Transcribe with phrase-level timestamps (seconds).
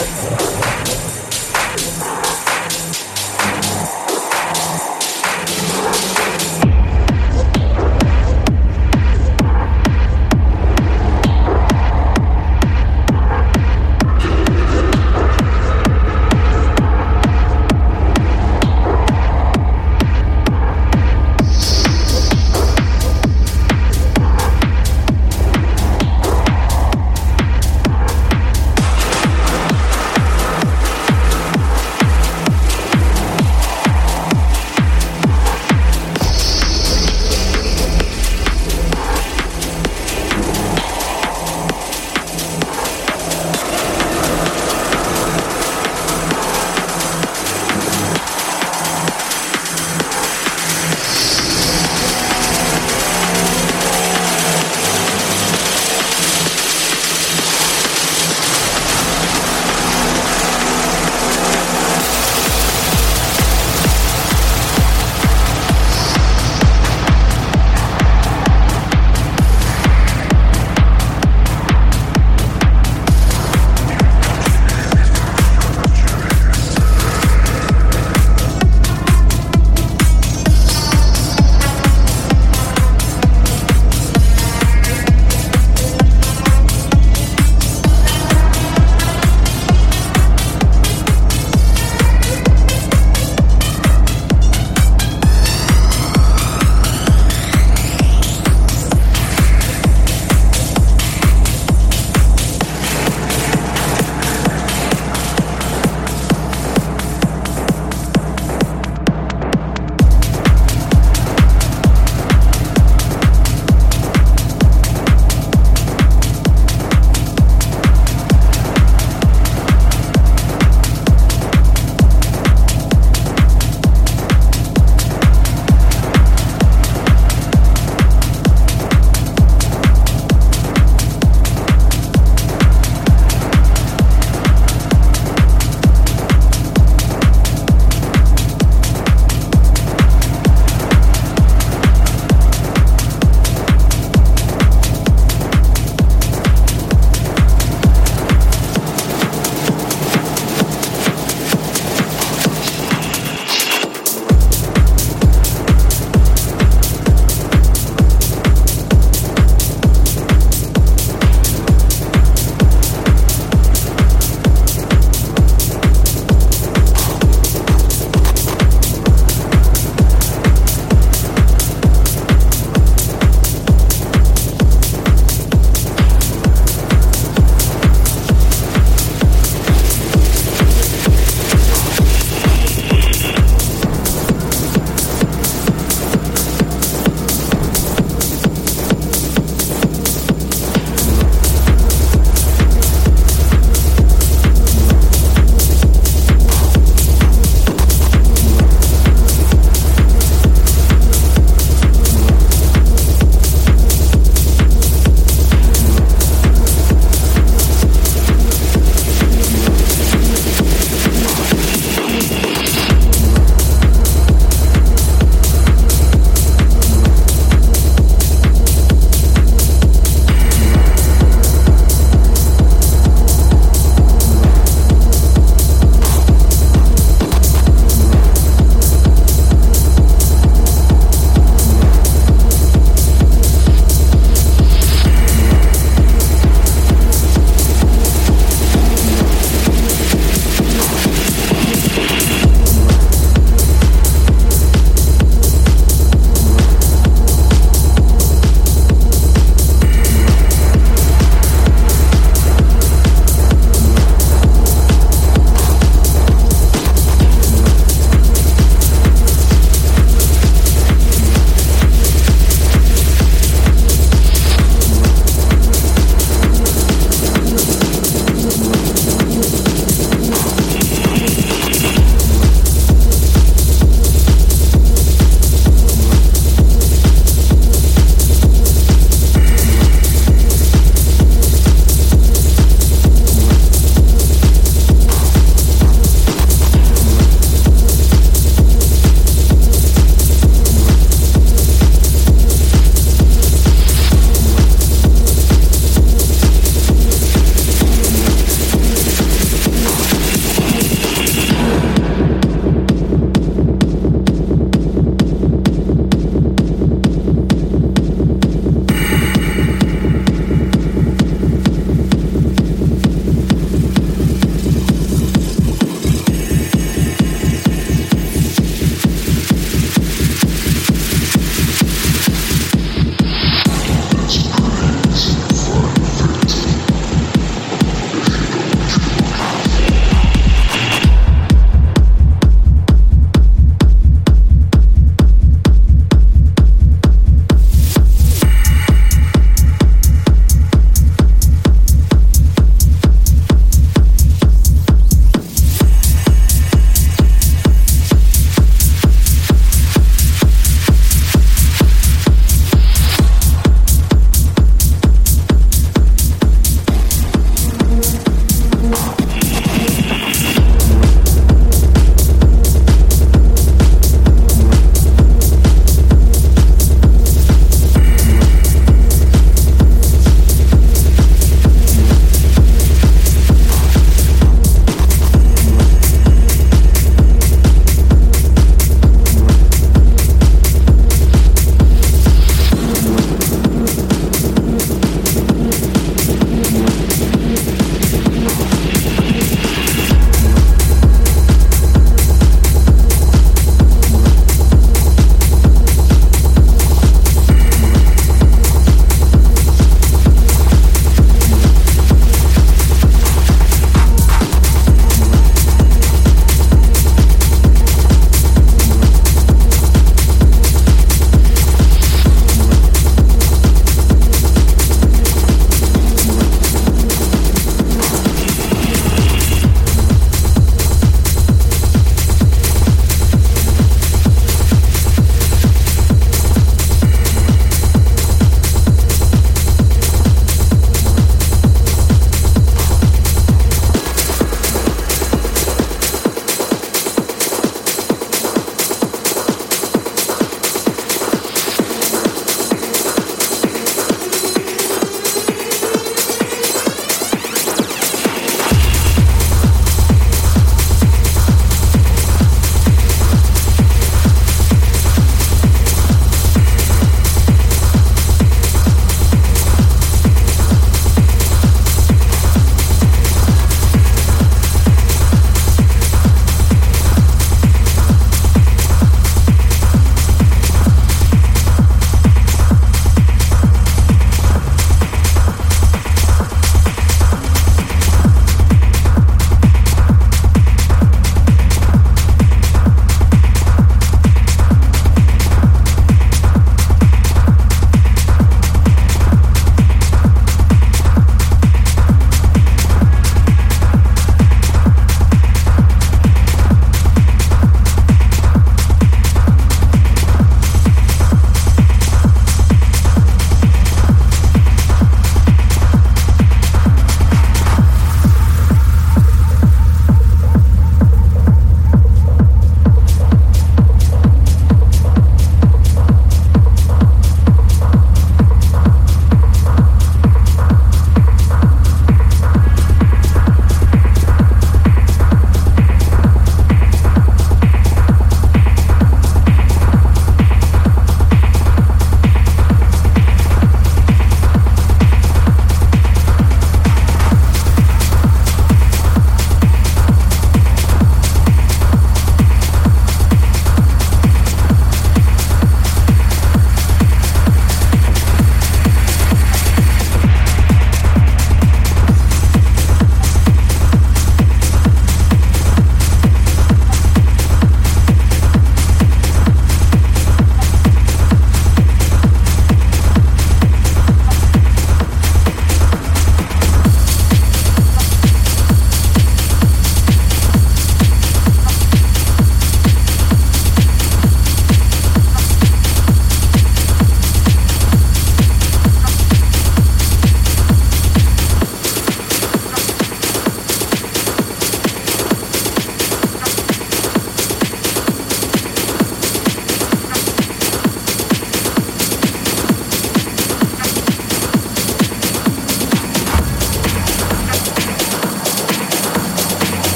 [0.00, 0.39] Let's go.